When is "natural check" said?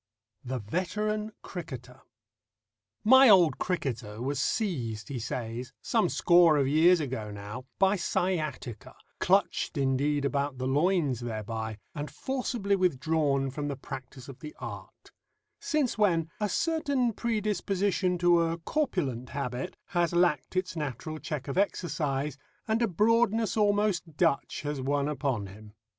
20.75-21.47